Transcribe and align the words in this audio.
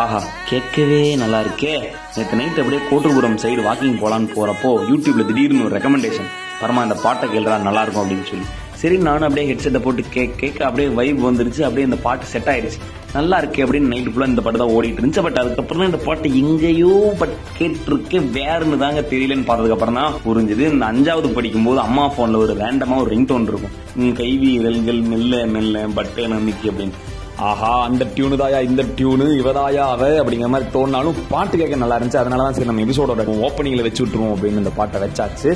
ஆஹா 0.00 0.20
கேட்கவே 0.50 1.00
நல்லா 1.22 1.38
இருக்கே. 1.44 1.74
நேற்று 2.16 2.38
நைட் 2.40 2.60
அப்படியே 2.62 2.80
கோட்டுப்புறம் 2.90 3.40
சைடு 3.44 3.62
வாக்கிங் 3.68 3.98
போலான்னு 4.02 4.34
போறப்போ 4.36 4.70
யூடியூப்ல 4.90 5.24
திடீர்னு 5.30 5.66
ஒரு 5.66 5.74
ரெக்கமெண்டேஷன் 5.78 6.30
பரமா 6.60 6.82
இந்த 6.86 6.96
பாட்டை 7.02 7.26
கேள்றா 7.34 7.56
நல்லா 7.66 7.82
இருக்கும் 7.82 8.02
அப்படின்னு 8.04 8.28
சொல்லி. 8.30 8.46
சரி 8.80 8.96
நானும் 9.06 9.26
அப்படியே 9.28 9.46
ஹெட்செட்டை 9.50 9.80
போட்டு 9.84 10.02
கேக் 10.14 10.38
கேட்க 10.40 10.60
அப்படியே 10.66 10.88
வைப் 10.98 11.20
வந்துருச்சு. 11.26 11.62
அப்படியே 11.66 11.86
இந்த 11.88 11.98
பாட்டு 12.06 12.24
செட் 12.32 12.50
ஆயிருச்சு 12.52 12.80
நல்லா 13.16 13.36
இருக்கே 13.42 13.64
அப்படின்னு 13.64 13.90
நைட்டு 13.92 14.12
ஃபுல்லாக 14.12 14.32
இந்த 14.32 14.42
பாட்டு 14.44 14.62
தான் 14.62 14.72
ஓடிட்டு 14.76 15.00
இருந்துச்சு. 15.00 15.24
பட் 15.26 15.40
அதுக்கப்புறம் 15.42 15.88
இந்த 15.90 16.00
பாட்டு 16.06 16.28
எங்கேயோ 16.42 16.94
பட் 17.20 17.34
கேட்டிருக்கு 17.58 18.20
வேறுன்னு 18.36 18.80
தாங்க 18.84 19.02
தெரியலன்னு 19.12 19.48
பார்த்ததுக்கப்புறம் 19.50 20.00
தான் 20.00 20.16
புரிஞ்சுது. 20.26 20.64
இந்த 20.74 20.86
அஞ்சாவது 20.92 21.30
படிக்கும்போது 21.38 21.80
அம்மா 21.80 22.06
ஃபோனில் 22.14 22.42
ஒரு 22.44 22.54
ரேண்டமாக 22.64 23.02
ஒரு 23.04 23.10
ரிங் 23.14 23.28
டோன் 23.32 23.48
இருக்கும். 23.52 23.76
கைவி 24.22 24.50
இதழ்கள் 24.60 25.00
மெல்ல 25.12 25.44
மெல்ல 25.56 25.86
பட்டே 26.00 26.26
நம்பிக்கை 26.36 26.68
அப்படின்னு. 26.72 26.98
ஆஹா 27.46 27.72
அந்த 27.88 28.04
டியூனு 28.14 28.36
தாயா 28.40 28.60
இந்த 28.68 28.82
டியூனு 28.98 29.26
இவதாயா 29.40 29.82
அவ 29.94 30.06
அப்படிங்கிற 30.20 30.48
மாதிரி 30.52 30.70
தோணாலும் 30.76 31.18
பாட்டு 31.32 31.56
கேட்க 31.60 31.76
நல்லா 31.82 31.96
இருந்துச்சு. 31.98 32.22
அதனால 32.22 32.42
தான் 32.44 32.56
சரி 32.56 32.68
நம்ம 32.70 32.82
எபிசோடோட 32.86 33.24
ஓப்பனிங்ல 33.48 33.84
வச்சு 33.86 34.02
விட்டுருவோம் 34.02 34.34
அப்படின்னு 34.34 34.62
இந்த 34.62 34.72
பாட்டை 34.78 35.00
வச்சாச்சு. 35.04 35.50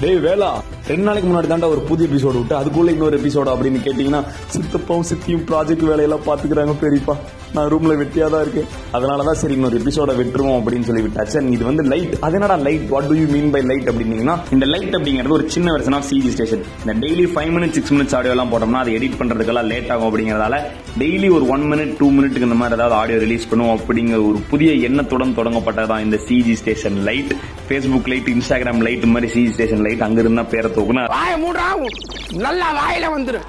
டேய் 0.00 0.20
வேலா 0.26 0.48
ரெண்டு 0.88 1.06
நாளைக்கு 1.06 1.28
முன்னாடி 1.28 1.48
தாண்டா 1.50 1.68
ஒரு 1.74 1.82
புது 1.90 2.02
எபிசோடு 2.08 2.40
விட்டு 2.40 2.54
அதுக்குள்ள 2.60 2.90
இன்னொரு 2.96 3.18
எபிசோடு 3.20 3.52
அப்படின்னு 3.54 3.78
கேட்டீங்கன்னா 3.86 4.22
சித்தப்பாவும் 4.54 5.08
சித்தியும் 5.10 5.44
ப்ராஜெக்ட் 5.50 5.86
வேலையெல்லாம் 5.90 6.26
பாத்துக்கிறாங்க 6.28 6.74
பெரியப்பா. 6.84 7.16
நான் 7.54 7.68
ரூம்ல 7.68 7.92
வெட்டியா 7.98 8.26
தான் 8.28 8.42
இருக்கேன். 8.42 8.68
அதனாலதான் 8.92 9.38
சரி 9.40 9.54
இன்னொரு 9.54 9.76
எபிசோட 9.78 10.12
விட்டுருவோம் 10.18 10.58
அப்படின்னு 10.58 10.82
சொல்லி 10.82 11.02
விட்டாச்சு 11.02 11.36
And 11.36 11.48
இது 11.52 11.64
வந்து 11.64 11.82
லைட் 11.82 12.14
அது 12.20 12.34
என்னடா 12.34 12.56
lite 12.64 12.88
what 12.88 13.08
do 13.08 13.14
you 13.14 13.26
mean 13.26 13.50
by 13.50 13.62
lite 13.62 13.88
அப்படின்னீங்கன்னா 13.90 14.36
இந்த 14.52 14.66
லைட் 14.66 14.94
அப்படிங்கிறது 14.96 15.36
ஒரு 15.36 15.44
சின்ன 15.48 15.72
வெர்ஷன் 15.72 15.96
ஆஃப் 15.98 16.06
சிஜி 16.10 16.30
ஸ்டேஷன் 16.30 16.62
இந்த 16.80 16.94
daily 17.04 17.26
five 17.32 17.50
minutes 17.56 17.76
six 17.78 17.92
minutes 17.92 18.16
audio 18.18 18.32
எல்லாம் 18.32 18.52
போட்டோம்னா 18.52 18.80
அதை 18.80 18.94
எடிட் 18.98 19.18
பண்றதுக்கெல்லாம் 19.20 19.68
லேட் 19.68 19.90
ஆகும் 19.90 20.08
அப்படிங்கிறதால 20.10 20.58
டெய்லி 20.98 21.30
ஒரு 21.30 21.46
ஒன் 21.48 21.66
மினிட் 21.72 21.94
டூ 22.00 22.08
மினிட்டுக்கு 22.10 22.48
இந்த 22.48 22.54
மாதிரி 22.54 22.78
ஏதாவது 22.78 22.94
ஆடியோ 22.94 23.18
ரிலீஸ் 23.18 23.50
பண்ணுவோம் 23.50 23.76
அப்படிங்கிற 23.76 24.20
ஒரு 24.28 24.40
புதிய 24.50 24.72
எண்ணத்துடன் 24.88 25.36
தொடங்கப்பட்டதான் 25.36 25.98
இந்த 25.98 26.18
CG 26.28 26.54
station 26.54 26.98
lite 27.04 27.32
Facebook 27.68 28.08
lite 28.08 28.30
Instagram 28.34 28.82
lite 28.86 29.06
மாதிரி 29.06 29.30
சிஜி 29.34 29.52
ஸ்டேஷன் 29.52 29.84
லைட் 29.88 30.04
அங்கிருந்தா 30.08 30.46
பேரை 30.46 30.70
தூக்குனா 30.70 31.04
நல்லா 32.38 32.68
வாயில 32.80 33.06
வந்துடும் 33.16 33.46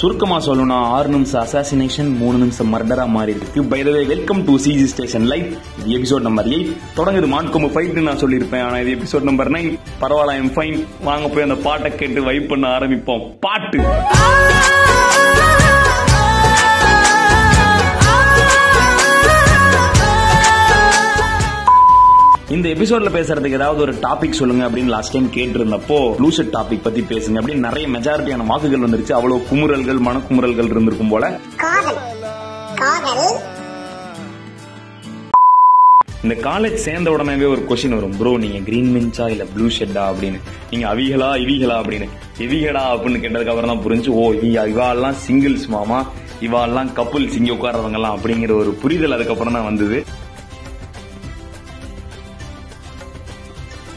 சுருக்கமா 0.00 0.38
சொல்லணும்னா 0.46 0.78
ஆறு 0.94 1.08
நிமிஷம் 1.08 1.40
அசாசினேஷன் 1.42 2.08
மூணு 2.18 2.36
நிமிஷம் 2.38 2.70
மர்டரா 2.72 3.04
மாறி 3.14 3.32
இருக்கு 3.36 3.60
by 3.70 3.78
the 3.86 3.90
way 3.90 4.02
welcome 4.10 4.40
to 4.44 4.54
CG 4.64 4.84
station 4.92 5.26
live 5.32 5.46
இது 5.84 5.94
எபிசோட் 5.98 6.26
நம்பர் 6.28 6.48
எயிட் 6.56 6.72
தொடங்குது 6.96 7.28
மான்கொம்பு 7.34 7.70
ஃபைட் 7.74 8.00
நான் 8.08 8.20
சொல்லியிருப்பேன். 8.24 8.64
ஆனா 8.66 8.78
இது 8.78 8.92
எபிசோட் 8.96 9.28
நம்பர் 9.30 9.52
நைன் 9.56 9.70
பரவாயில்ல 10.02 10.36
எம் 10.42 10.52
ஃபைன் 10.56 10.76
வாங்க 11.08 11.28
போய் 11.28 11.46
அந்த 11.48 11.58
பாட்டை 11.68 11.94
கேட்டு 11.94 12.22
வைப் 12.28 12.48
பண்ண 12.48 12.66
ஆரம்பிப்போம். 12.78 13.24
பாட்டு. 13.46 13.80
இந்த 22.56 22.68
எபிசோட்ல 22.68 23.08
பேசுறதுக்கு 23.16 23.50
ஏதாவது 23.50 23.80
ஒரு 23.80 23.92
டாபிக் 23.94 24.30
சொல்லுங்க 24.30 24.70
அப்படின்னு 24.70 24.86
லாஸ்ட் 24.86 25.12
டைம் 25.12 25.30
கேட்டிருந்தப்போ 25.32 25.98
லூசட் 26.22 26.52
டாபிக் 26.52 26.82
பத்தி 26.82 27.00
பேசுங்க 27.00 27.40
அப்படின்னு 27.40 27.54
நிறைய 27.54 27.88
மெஜாரிட்டியான 27.88 28.46
வாக்குகள் 28.46 28.80
வந்துருச்சு. 28.80 29.12
அவ்வளவு 29.12 29.42
குமுறல்கள் 29.50 29.98
மனக்குமுறல்கள் 29.98 30.64
இருந்திருக்கும் 30.64 31.08
போல. 31.08 31.38
இந்த 36.22 36.34
காலேஜ் 36.34 36.74
சேர்ந்த 36.74 37.10
உடனேவே 37.10 37.48
ஒரு 37.48 37.64
கொஸ்டின் 37.68 37.94
வரும். 37.94 38.16
ப்ரோ 38.16 38.36
நீங்க 38.36 38.58
கிரீன் 38.58 38.94
மின்ச்சா 38.94 39.28
இல்ல 39.28 39.44
ப்ளூ 39.44 39.66
ஷெட்டா 39.66 40.04
அப்படின்னு. 40.10 40.40
நீங்க 40.70 40.94
அவிகளா 40.94 41.28
இவிகளா? 41.36 41.76
அப்படின்னு. 41.80 42.08
எவிகளா 42.38 42.84
அப்படின்னு 42.94 43.22
கேட்டதுக்கு 43.24 43.52
அப்புறம் 43.54 43.80
தான் 43.80 43.84
புரிஞ்சு 43.84 44.08
ஓ 44.08 44.32
இவா 44.32 44.64
இவாள்லாம் 44.72 45.14
சிங்கிள்ஸ் 45.28 45.66
மாமா. 45.68 46.06
இவாள்லாம் 46.40 46.92
கப்புள்ஸ் 46.96 47.36
இங்க 47.36 47.52
உட்கார்றவங்க 47.52 47.92
எல்லாம் 47.92 48.18
அப்படிங்கிற 48.18 48.52
ஒரு 48.52 48.70
புரிதல் 48.72 49.12
அதுக்கப்புறம் 49.12 49.52
தான் 49.52 49.64
வந்தது. 49.64 50.24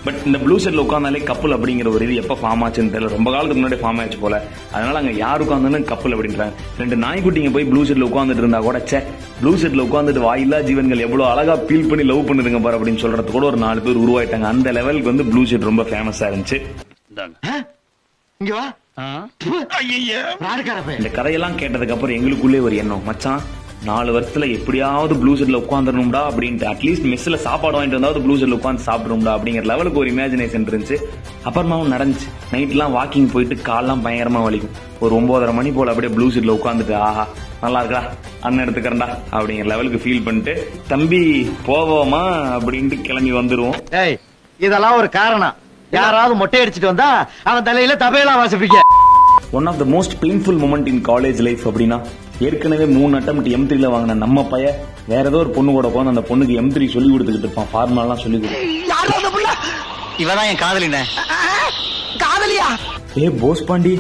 பட் 0.06 0.20
இந்த 0.28 0.38
ப்ளூ 0.44 0.56
ஷெட்ல 0.64 0.84
உட்காந்தாலே 0.86 1.20
கப்பல் 1.30 1.56
அப்படிங்கிற 1.56 1.88
ஒரு 1.96 2.04
இது 2.08 2.16
எப்ப 2.24 2.36
ஃபார்ம் 2.42 2.64
ஆச்சுன்னு 2.66 2.94
தெரியல. 2.94 3.10
ரொம்ப 3.16 3.30
காலத்துக்கு 3.34 3.62
முன்னாடி 3.62 3.80
ஃபார்ம் 3.82 4.00
ஆச்சு 4.04 4.20
போல. 4.24 4.36
அதனால 4.76 4.96
அங்க 5.02 5.14
யார் 5.24 5.44
உட்காந்தாலும் 5.46 5.88
கப்பல் 5.92 6.16
அப்படின்றாங்க 6.16 6.54
ரெண்டு 6.82 6.98
நாய்க்குட்டிங்க 7.06 7.52
போய் 7.58 7.68
ப்ளூ 7.72 7.82
ஷெட்ல 7.90 8.08
உட்காந்துட்டு 8.10 8.44
இருந்தா 8.44 8.62
கூட 8.68 8.80
சே 8.92 9.00
ப்ளூ 9.42 9.54
ஷெட்ல 9.64 9.86
உட்காந்துட்டு 9.90 10.26
வாயில்லா 10.28 10.60
ஜீவன்கள் 10.70 11.06
எவ்வளவு 11.08 11.30
அழகா 11.32 11.56
ஃபீல் 11.68 11.90
பண்ணி 11.92 12.06
லவ் 12.12 12.28
பண்ணுதுங்க 12.30 12.62
பாரு 12.66 12.80
அப்படின்னு 12.80 13.04
சொல்றது 13.06 13.36
கூட 13.38 13.46
ஒரு 13.52 13.60
நாலு 13.66 13.82
பேர் 13.88 14.04
உருவாயிட்டாங்க. 14.06 14.48
அந்த 14.54 14.72
லெவலுக்கு 14.80 15.12
வந்து 15.14 15.28
ப்ளூ 15.32 15.44
ஷெட் 15.52 15.70
ரொம்ப 15.72 15.86
ஃபேமஸா 15.92 16.28
இருந்துச்சு. 16.32 16.60
இங்க 18.42 18.54
வா. 18.60 18.68
ராடுக்காரப்பே 20.46 20.96
இந்த 21.00 21.10
கதையெல்லாம் 21.18 21.58
கேட்டதுக்கு 21.60 21.96
அப்புறம் 21.96 22.16
எங்களுக்குள்ளே 22.18 22.60
ஒரு 22.68 22.76
எண்ணம். 22.82 23.04
மச்சான் 23.10 23.42
நாலு 23.84 24.20
வருஷத்துல 24.20 24.54
எப்படியாவது 24.54 25.16
ப்ளூ 25.16 25.36
செட்ல 25.36 25.60
உட்காந்துடணும்டா 25.64 26.22
அப்படின்ட்டு 26.30 26.66
அட்லீஸ்ட் 26.72 27.06
மெஸ்ல 27.12 27.36
சாப்பாடு 27.36 27.78
வாங்கிட்டு 27.78 27.98
வந்தாவது 27.98 28.22
ப்ளூ 28.22 28.36
செட்ல 28.38 28.58
உட்காந்து 28.58 28.86
சாப்பிடணும்டா 28.86 29.34
அப்படிங்கிற 29.36 29.64
லெவலுக்கு 29.64 30.00
ஒரு 30.00 30.10
இமேஜினேஷன் 30.12 30.66
இருந்துச்சு. 30.70 30.98
அப்புறமாவும் 31.46 31.94
நடந்துச்சு. 31.94 32.28
நைட்லாம் 32.52 32.96
வாக்கிங் 32.98 33.32
போயிட்டு 33.32 33.56
கால்லாம் 33.62 34.04
பயங்கரமா 34.06 34.42
வலிக்கும். 34.48 34.76
ஒரு 35.00 35.16
ஒன்பதரை 35.16 35.54
மணி 35.54 35.72
போல 35.72 35.92
அப்படியே 35.92 36.14
ப்ளூ 36.14 36.28
செட்ல 36.30 36.58
உட்காந்துட்டு 36.60 36.96
ஆஹா 36.96 37.28
நல்லா 37.62 37.80
இருக்கா 37.80 38.04
அண்ணன் 38.42 38.66
எடுத்துக்கிறேன்டா 38.66 39.10
அப்படிங்கிற 39.32 39.66
லெவலுக்கு 39.66 40.04
ஃபீல் 40.06 40.24
பண்ணிட்டு 40.24 40.72
தம்பி 40.88 41.50
போவோமா? 41.68 42.24
அப்படின்ட்டு 42.58 43.02
கிளம்பி 43.02 43.32
வந்துருவோம். 43.32 43.80
ஏய் 44.04 44.20
இதெல்லாம் 44.58 44.98
ஒரு 44.98 45.10
காரணம். 45.10 45.56
யாராவது 45.92 46.36
மொட்டை 46.36 46.66
அடிச்சிட்டு 46.66 46.94
வந்தா 46.94 47.28
அவன் 47.44 47.64
தலையில 47.64 47.96
தபையெல்லாம் 47.96 48.42
வாசிப்பீங்க 48.42 48.80
one 49.52 49.66
of 49.66 49.78
the 49.78 49.86
most 49.86 50.16
painful 50.22 50.60
moment 50.64 50.88
in 50.88 51.04
college 51.06 51.40
life 51.48 51.64
அப்படின்னா 51.68 51.98
ஏற்கனவே 52.40 52.86
மூணு 52.98 53.20
அட்டம் 53.20 53.40
எம் 53.56 53.68
த்ரீல 53.70 53.88
வாங்கின 53.94 54.14
நம்ம 54.14 54.44
பைய 54.44 54.68
வேற 55.08 55.24
ஏதோ 55.30 55.38
ஒரு 55.38 55.50
பொண்ணு 55.50 55.72
கூட 55.72 55.88
உட்காந்து 55.88 56.14
அந்த 56.14 56.24
பொண்ணுக்கு 56.30 56.54
எம் 56.62 56.72
த்ரீ 56.74 56.86
சொல்லி 56.96 57.10
கொடுத்துக்கிட்டு 57.14 57.48
இருப்பான். 57.48 57.70
ஃபார்முலாம் 57.74 58.22
சொல்லி 58.24 58.38
கொடுத்து. 58.40 58.88
யாரும் 58.94 59.18
அந்த 59.20 59.30
புள்ள? 59.36 59.50
இவதான் 60.24 60.50
என் 60.52 60.62
காதலின. 60.64 61.02
காதலியா? 62.24 62.68
ஏ 63.24 63.30
போஸ் 63.42 63.66
பாண்டி 63.66 63.94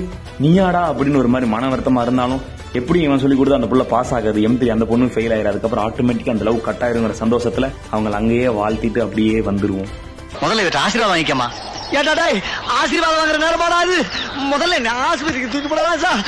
நீயாடா 0.43 0.83
அப்படின்னு 0.89 1.21
ஒரு 1.23 1.27
மாதிரி 1.27 1.49
மன 1.51 1.69
வருத்தமா 1.75 2.01
இருந்தாலும் 2.01 2.41
எப்படி 2.73 2.99
இவன் 3.01 3.19
சொல்லி 3.19 3.37
கொடுத்து 3.37 3.59
அந்த 3.59 3.69
புள்ள 3.71 3.83
பாஸ் 3.93 4.13
ஆகாது. 4.13 4.41
எம் 4.41 4.57
த்ரீ 4.59 4.67
அந்த 4.75 4.85
பொண்ணு 4.85 5.05
ஃபெயில் 5.13 5.33
ஆயிரு 5.35 5.51
அதுக்கப்புறம் 5.51 5.85
ஆட்டோமேட்டிக்கா 5.87 6.35
அந்த 6.35 6.47
லவ் 6.49 6.61
கட் 6.61 6.83
ஆயிருங்கிற 6.87 7.15
சந்தோஷத்துல 7.23 7.69
அவங்கள 7.93 8.19
அங்கேயே 8.21 8.47
வாழ்த்திட்டு 8.61 9.01
அப்படியே 9.05 9.39
வந்துருவோம். 9.49 9.89
முதல்ல 10.41 10.63
இவற்றை 10.65 10.81
ஆசீர்வாதம் 10.85 11.13
வாங்கிக்கமா 11.13 11.47
ஏட்டா 11.99 12.13
டேய் 12.19 12.39
ஆசீர்வாதம் 12.79 13.19
வாங்குற 13.21 13.37
நேரமாடா 13.45 13.77
அது 13.85 13.95
முதல்ல 14.39 14.75
என்ன 14.75 14.91
ஆஸ்பத்திரிக்கு 14.91 15.51
தூக்கி 15.51 15.67
போடலாம் 15.67 15.97
சார்? 15.97 16.25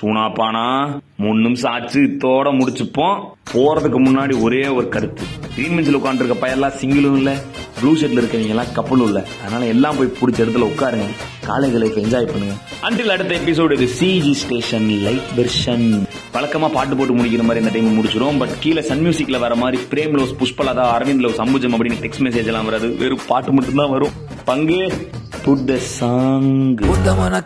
சூனாப்பானா? 0.00 1.00
மூணு 1.16 1.40
நிமிஷம் 1.40 1.72
ஆச்சு 1.72 2.00
இத்தோட 2.00 2.48
முடிச்சுப்போம். 2.48 3.24
போறதுக்கு 3.52 3.98
முன்னாடி 4.06 4.40
ஒரே 4.40 4.68
ஒரு 4.68 4.88
கருத்து. 4.88 5.22
கிரீன் 5.54 5.74
பெஞ்சில் 5.74 5.96
உட்காந்துருக்க 5.96 6.34
பையெல்லாம் 6.34 6.72
சிங்கிளும் 6.80 7.16
இல்ல. 7.16 7.36
ப்ளூ 7.80 7.94
ஷர்ட்ல 7.94 8.22
இருக்கவங்க 8.22 8.48
எல்லாம் 8.48 8.72
கப்பலும் 8.72 9.06
இல்ல. 9.06 9.26
அதனால 9.40 9.64
எல்லாம் 9.64 9.96
போய் 9.96 10.12
பிடிச்ச 10.20 10.38
இடத்துல 10.38 10.70
உட்காருங்க. 10.70 11.06
காலேஜ் 11.46 11.72
லைஃப் 11.72 11.96
என்ஜாய் 11.96 12.26
பண்ணுங்க. 12.26 12.54
அன்டில் 12.82 13.08
அடுத்த 13.08 13.34
எபிசோடு 13.34 13.80
இது 13.80 13.88
சிஜி 14.00 14.32
ஸ்டேஷன் 14.32 14.88
லைட் 14.88 15.28
வெர்ஷன் 15.36 16.02
வழக்கமா 16.32 16.72
பாட்டு 16.72 16.96
போட்டு 16.96 17.14
முடிக்கிற 17.14 17.42
மாதிரி 17.42 17.60
இந்த 17.60 17.70
டைம் 17.72 17.92
முடிச்சிடும் 17.92 18.38
பட் 18.38 18.58
கீழே 18.60 18.82
சன் 18.82 19.06
மியூசிக்ல 19.06 19.38
வர 19.38 19.54
மாதிரி 19.54 19.82
பிரேம் 19.90 20.18
லவ்ஸ் 20.18 20.36
புஷ்பலதா 20.38 20.86
அரவிந்த் 20.96 21.26
லவ்ஸ் 21.26 21.40
அம்புஜம் 21.40 21.74
அப்படின்னு 21.74 22.02
டெக்ஸ்ட் 22.02 22.22
மெசேஜ் 22.22 22.46
எல்லாம் 22.46 22.64
வராது. 22.64 22.96
வெறும் 22.96 23.20
பாட்டு 23.26 23.52
மட்டும் 23.52 23.74
தான் 23.74 23.90
வரும். 23.90 24.10
பங்கு. 24.44 25.08
tudo 25.48 25.72
é 25.72 25.80
sangue. 25.80 26.84
Puta, 26.84 27.14
mano, 27.14 27.36